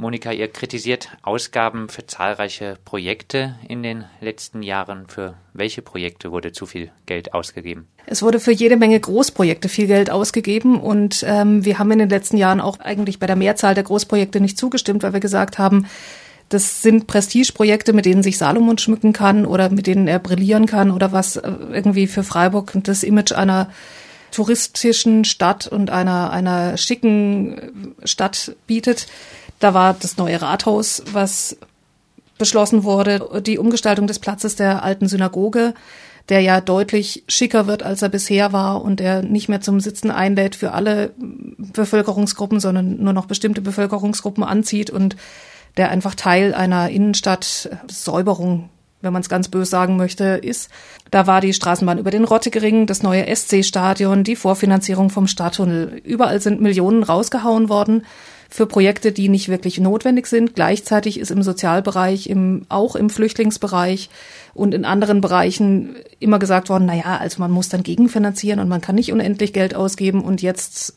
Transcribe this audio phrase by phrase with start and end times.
[0.00, 5.06] Monika, ihr kritisiert Ausgaben für zahlreiche Projekte in den letzten Jahren.
[5.08, 7.86] Für welche Projekte wurde zu viel Geld ausgegeben?
[8.06, 12.08] Es wurde für jede Menge Großprojekte viel Geld ausgegeben und ähm, wir haben in den
[12.08, 15.86] letzten Jahren auch eigentlich bei der Mehrzahl der Großprojekte nicht zugestimmt, weil wir gesagt haben,
[16.48, 20.90] das sind Prestigeprojekte, mit denen sich Salomon schmücken kann oder mit denen er brillieren kann
[20.90, 23.70] oder was äh, irgendwie für Freiburg das Image einer
[24.30, 29.06] touristischen Stadt und einer, einer schicken Stadt bietet.
[29.60, 31.56] Da war das neue Rathaus, was
[32.38, 35.74] beschlossen wurde, die Umgestaltung des Platzes der alten Synagoge,
[36.30, 40.10] der ja deutlich schicker wird, als er bisher war und der nicht mehr zum Sitzen
[40.10, 45.16] einlädt für alle Bevölkerungsgruppen, sondern nur noch bestimmte Bevölkerungsgruppen anzieht und
[45.76, 48.70] der einfach Teil einer Innenstadtsäuberung,
[49.02, 50.70] wenn man es ganz bös sagen möchte, ist.
[51.10, 56.00] Da war die Straßenbahn über den Rottegering, das neue SC-Stadion, die Vorfinanzierung vom Stadttunnel.
[56.04, 58.04] Überall sind Millionen rausgehauen worden
[58.50, 60.54] für Projekte, die nicht wirklich notwendig sind.
[60.54, 64.10] Gleichzeitig ist im Sozialbereich, im, auch im Flüchtlingsbereich
[64.54, 68.68] und in anderen Bereichen immer gesagt worden, na ja, also man muss dann gegenfinanzieren und
[68.68, 70.96] man kann nicht unendlich Geld ausgeben und jetzt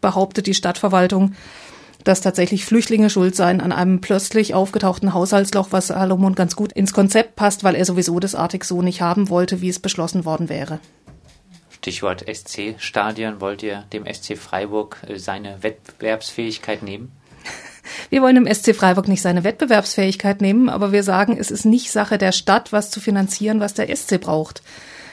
[0.00, 1.32] behauptet die Stadtverwaltung,
[2.04, 6.92] dass tatsächlich Flüchtlinge schuld seien an einem plötzlich aufgetauchten Haushaltsloch, was Salomon ganz gut ins
[6.92, 10.48] Konzept passt, weil er sowieso das Artig so nicht haben wollte, wie es beschlossen worden
[10.48, 10.80] wäre.
[11.82, 13.40] Stichwort SC-Stadion.
[13.40, 17.10] Wollt ihr dem SC Freiburg äh, seine Wettbewerbsfähigkeit nehmen?
[18.08, 21.90] Wir wollen dem SC Freiburg nicht seine Wettbewerbsfähigkeit nehmen, aber wir sagen, es ist nicht
[21.90, 24.62] Sache der Stadt, was zu finanzieren, was der SC braucht.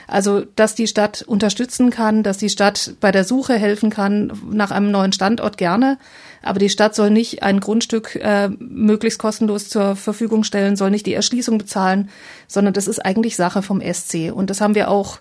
[0.06, 4.70] Also, dass die Stadt unterstützen kann, dass die Stadt bei der Suche helfen kann nach
[4.70, 5.98] einem neuen Standort gerne.
[6.42, 11.06] Aber die Stadt soll nicht ein Grundstück äh, möglichst kostenlos zur Verfügung stellen, soll nicht
[11.06, 12.10] die Erschließung bezahlen,
[12.46, 14.32] sondern das ist eigentlich Sache vom SC.
[14.32, 15.18] Und das haben wir auch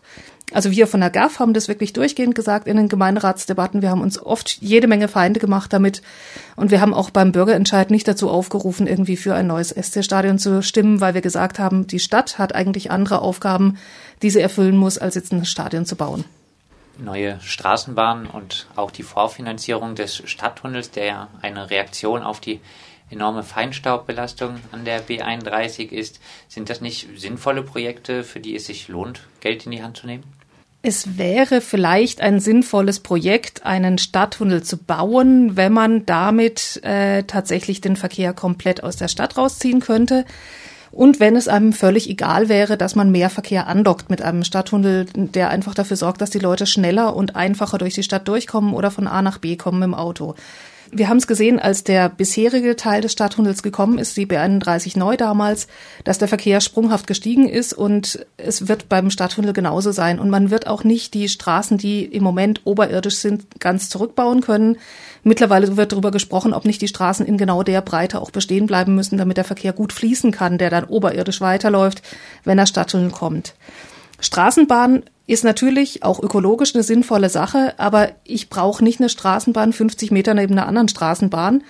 [0.53, 3.81] also wir von der GAF haben das wirklich durchgehend gesagt in den Gemeinderatsdebatten.
[3.81, 6.01] Wir haben uns oft jede Menge Feinde gemacht damit.
[6.55, 10.63] Und wir haben auch beim Bürgerentscheid nicht dazu aufgerufen, irgendwie für ein neues SC-Stadion zu
[10.63, 13.77] stimmen, weil wir gesagt haben, die Stadt hat eigentlich andere Aufgaben,
[14.21, 16.25] die sie erfüllen muss, als jetzt ein Stadion zu bauen.
[16.97, 22.59] Neue Straßenbahnen und auch die Vorfinanzierung des Stadttunnels, der ja eine Reaktion auf die
[23.09, 26.19] enorme Feinstaubbelastung an der B31 ist.
[26.47, 30.07] Sind das nicht sinnvolle Projekte, für die es sich lohnt, Geld in die Hand zu
[30.07, 30.38] nehmen?
[30.81, 37.81] Es wäre vielleicht ein sinnvolles Projekt, einen Stadttunnel zu bauen, wenn man damit äh, tatsächlich
[37.81, 40.23] den Verkehr komplett aus der Stadt rausziehen könnte.
[40.91, 45.05] Und wenn es einem völlig egal wäre, dass man mehr Verkehr andockt mit einem Stadttunnel,
[45.13, 48.89] der einfach dafür sorgt, dass die Leute schneller und einfacher durch die Stadt durchkommen oder
[48.89, 50.35] von A nach B kommen im Auto.
[50.91, 55.17] Wir haben es gesehen, als der bisherige Teil des Stadttunnels gekommen ist, die B31 neu
[55.17, 55.67] damals,
[56.03, 60.19] dass der Verkehr sprunghaft gestiegen ist und es wird beim Stadttunnel genauso sein.
[60.19, 64.77] Und man wird auch nicht die Straßen, die im Moment oberirdisch sind, ganz zurückbauen können.
[65.23, 68.95] Mittlerweile wird darüber gesprochen, ob nicht die Straßen in genau der Breite auch bestehen bleiben
[68.95, 72.01] müssen, damit der Verkehr gut fließen kann, der dann oberirdisch weiterläuft,
[72.45, 73.53] wenn der Stadttunnel kommt.
[74.21, 80.09] Straßenbahn ist natürlich auch ökologisch eine sinnvolle Sache, aber ich brauche nicht eine Straßenbahn 50
[80.09, 81.63] Meter neben einer anderen Straßenbahn,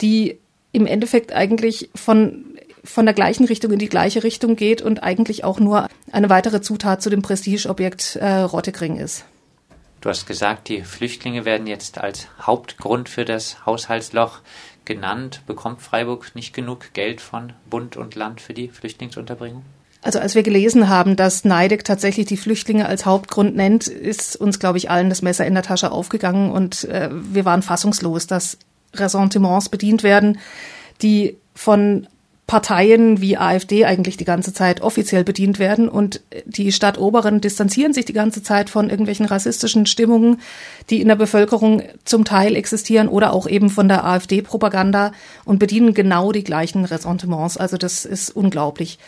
[0.00, 0.40] die
[0.72, 2.44] im Endeffekt eigentlich von
[2.82, 6.60] von der gleichen Richtung in die gleiche Richtung geht und eigentlich auch nur eine weitere
[6.60, 9.24] Zutat zu dem Prestigeobjekt äh, Rottekring ist.
[10.02, 14.40] Du hast gesagt, die Flüchtlinge werden jetzt als Hauptgrund für das Haushaltsloch
[14.84, 15.40] genannt.
[15.46, 19.62] Bekommt Freiburg nicht genug Geld von Bund und Land für die Flüchtlingsunterbringung?
[20.04, 24.58] Also als wir gelesen haben, dass Neidig tatsächlich die Flüchtlinge als Hauptgrund nennt, ist uns,
[24.58, 28.58] glaube ich, allen das Messer in der Tasche aufgegangen und äh, wir waren fassungslos, dass
[28.92, 30.38] Ressentiments bedient werden,
[31.00, 32.06] die von
[32.46, 38.04] Parteien wie AfD eigentlich die ganze Zeit offiziell bedient werden und die Stadtoberen distanzieren sich
[38.04, 40.40] die ganze Zeit von irgendwelchen rassistischen Stimmungen,
[40.90, 45.12] die in der Bevölkerung zum Teil existieren oder auch eben von der AfD-Propaganda
[45.46, 47.56] und bedienen genau die gleichen Ressentiments.
[47.56, 48.98] Also das ist unglaublich.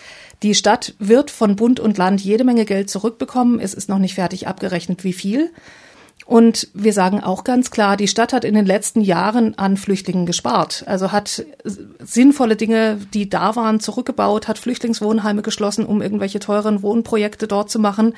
[0.43, 3.61] Die Stadt wird von Bund und Land jede Menge Geld zurückbekommen.
[3.61, 5.51] Es ist noch nicht fertig abgerechnet, wie viel.
[6.27, 10.27] Und wir sagen auch ganz klar, die Stadt hat in den letzten Jahren an Flüchtlingen
[10.27, 10.83] gespart.
[10.87, 11.47] Also hat
[12.01, 17.79] sinnvolle Dinge, die da waren, zurückgebaut, hat Flüchtlingswohnheime geschlossen, um irgendwelche teuren Wohnprojekte dort zu
[17.79, 18.13] machen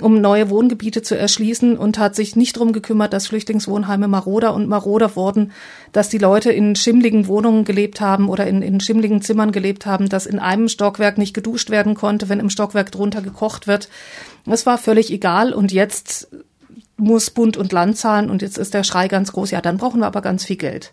[0.00, 4.68] um neue Wohngebiete zu erschließen und hat sich nicht darum gekümmert, dass Flüchtlingswohnheime maroder und
[4.68, 5.52] maroder wurden,
[5.92, 10.08] dass die Leute in schimmligen Wohnungen gelebt haben oder in, in schimmligen Zimmern gelebt haben,
[10.08, 13.88] dass in einem Stockwerk nicht geduscht werden konnte, wenn im Stockwerk drunter gekocht wird.
[14.46, 16.28] Es war völlig egal und jetzt
[16.96, 20.00] muss Bund und Land zahlen und jetzt ist der Schrei ganz groß, ja, dann brauchen
[20.00, 20.92] wir aber ganz viel Geld.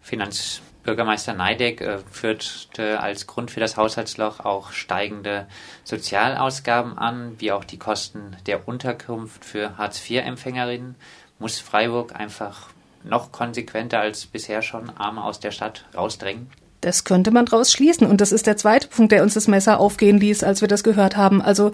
[0.00, 5.46] Finanz Bürgermeister Neideck äh, führte als Grund für das Haushaltsloch auch steigende
[5.82, 10.94] Sozialausgaben an, wie auch die Kosten der Unterkunft für Hartz-IV-Empfängerinnen.
[11.38, 12.68] Muss Freiburg einfach
[13.02, 16.50] noch konsequenter als bisher schon Arme aus der Stadt rausdrängen?
[16.80, 18.06] Das könnte man daraus schließen.
[18.06, 20.84] Und das ist der zweite Punkt, der uns das Messer aufgehen ließ, als wir das
[20.84, 21.40] gehört haben.
[21.40, 21.72] Also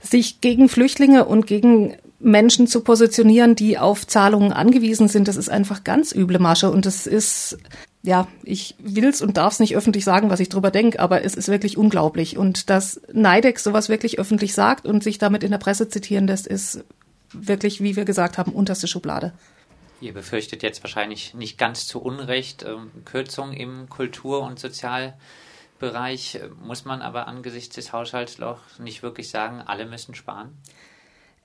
[0.00, 5.48] sich gegen Flüchtlinge und gegen Menschen zu positionieren, die auf Zahlungen angewiesen sind, das ist
[5.48, 6.70] einfach ganz üble Masche.
[6.70, 7.58] Und das ist,
[8.02, 11.48] ja, ich will's und darf's nicht öffentlich sagen, was ich drüber denke, aber es ist
[11.48, 12.36] wirklich unglaublich.
[12.36, 16.46] Und dass Neidex sowas wirklich öffentlich sagt und sich damit in der Presse zitieren lässt,
[16.46, 16.84] ist
[17.32, 19.32] wirklich, wie wir gesagt haben, unterste Schublade.
[20.00, 26.40] Ihr befürchtet jetzt wahrscheinlich nicht ganz zu Unrecht ähm, Kürzungen im Kultur- und Sozialbereich.
[26.62, 30.56] Muss man aber angesichts des Haushaltslochs nicht wirklich sagen, alle müssen sparen?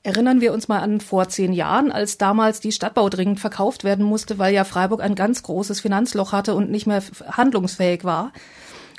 [0.05, 4.05] Erinnern wir uns mal an vor zehn Jahren, als damals die Stadtbau dringend verkauft werden
[4.05, 8.31] musste, weil ja Freiburg ein ganz großes Finanzloch hatte und nicht mehr handlungsfähig war.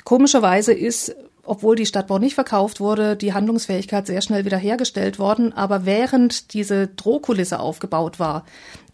[0.03, 1.15] Komischerweise ist
[1.47, 5.53] obwohl die Stadtbau nicht verkauft wurde, die Handlungsfähigkeit sehr schnell wiederhergestellt worden.
[5.53, 8.43] Aber während diese Drohkulisse aufgebaut war,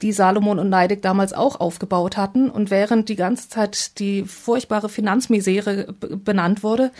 [0.04, 4.88] die Salomon und Neidig damals auch aufgebaut hatten und während die ganze Zeit die furchtbare
[4.88, 6.92] Finanzmisere benannt wurde,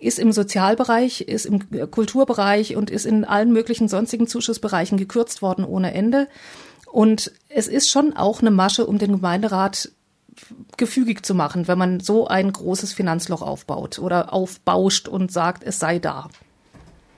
[0.00, 5.64] ist im Sozialbereich, ist im Kulturbereich und ist in allen möglichen sonstigen Zuschussbereichen gekürzt worden
[5.64, 6.28] ohne Ende.
[6.90, 9.90] Und es ist schon auch eine Masche, um den Gemeinderat
[10.76, 15.78] gefügig zu machen, wenn man so ein großes Finanzloch aufbaut oder aufbauscht und sagt, es
[15.78, 16.28] sei da.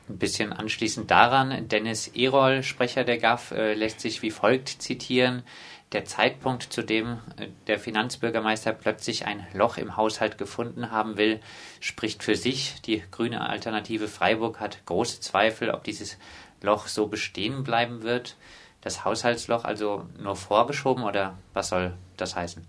[0.08, 5.44] Ein bisschen anschließend daran, Dennis Erol, Sprecher der GAF, äh, lässt sich wie folgt zitieren.
[5.93, 11.40] Der Zeitpunkt, zu dem äh, der Finanzbürgermeister plötzlich ein Loch im Haushalt gefunden haben will,
[11.81, 12.81] spricht für sich.
[12.82, 16.19] Die grüne Alternative Freiburg hat große Zweifel, ob dieses
[16.62, 18.37] Loch so bestehen bleiben wird.
[18.81, 22.66] Das Haushaltsloch also nur vorgeschoben oder was soll das heißen?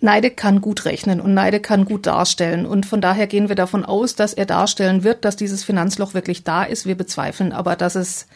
[0.00, 2.66] Neide kann gut rechnen und Neide kann gut darstellen.
[2.66, 6.44] Und von daher gehen wir davon aus, dass er darstellen wird, dass dieses Finanzloch wirklich
[6.44, 6.86] da ist.
[6.86, 8.26] Wir bezweifeln aber, dass es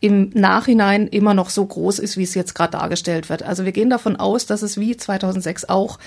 [0.00, 3.42] im Nachhinein immer noch so groß ist, wie es jetzt gerade dargestellt wird.
[3.42, 5.98] Also wir gehen davon aus, dass es wie 2006 auch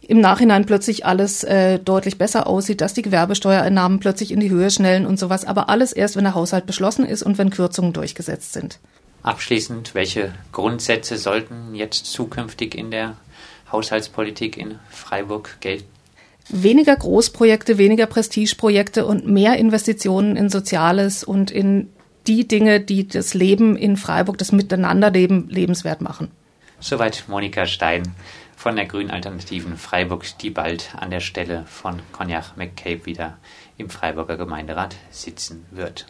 [0.00, 4.70] im Nachhinein plötzlich alles äh, deutlich besser aussieht, dass die Gewerbesteuereinnahmen plötzlich in die Höhe
[4.70, 5.44] schnellen und sowas.
[5.44, 8.78] Aber alles erst, wenn der Haushalt beschlossen ist und wenn Kürzungen durchgesetzt sind.
[9.22, 13.16] Abschließend, welche Grundsätze sollten jetzt zukünftig in der
[13.72, 15.88] Haushaltspolitik in Freiburg gelten?
[16.48, 21.90] Weniger Großprojekte, weniger Prestigeprojekte und mehr Investitionen in Soziales und in
[22.26, 26.30] die Dinge, die das Leben in Freiburg, das Miteinanderleben lebenswert machen.
[26.80, 28.14] Soweit Monika Stein
[28.56, 33.38] von der Grünen Alternativen Freiburg, die bald an der Stelle von Cognac McCabe wieder
[33.76, 36.06] im Freiburger Gemeinderat sitzen wird.